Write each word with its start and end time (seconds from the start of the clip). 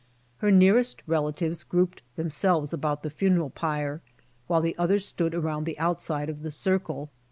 Her 0.37 0.49
nearest 0.49 1.03
relatives 1.05 1.61
grouped 1.61 2.01
themselves 2.15 2.73
about 2.73 3.03
the 3.03 3.11
funeral 3.11 3.51
pyre, 3.51 4.01
while 4.47 4.61
the 4.61 4.75
others 4.75 5.05
stood 5.05 5.35
around 5.35 5.65
the 5.65 5.77
outside 5.77 6.27
of 6.27 6.41
the 6.41 6.49
circle. 6.49 7.11